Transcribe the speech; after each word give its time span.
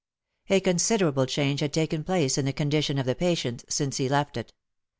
A 0.49 0.59
considerable 0.61 1.27
change 1.27 1.59
had 1.59 1.71
taken 1.71 2.03
place 2.03 2.35
in 2.35 2.45
the 2.45 2.53
condition 2.53 2.97
of 2.97 3.05
the 3.05 3.13
patient 3.13 3.63
since 3.69 3.97
he 3.97 4.09
left 4.09 4.35
it. 4.35 4.51